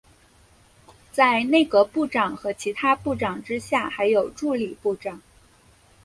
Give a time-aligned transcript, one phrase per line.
[1.11, 5.21] 在内阁部长和其他部长之下还有助理部长。